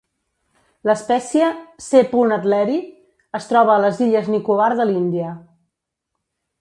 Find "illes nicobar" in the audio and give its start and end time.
4.07-4.71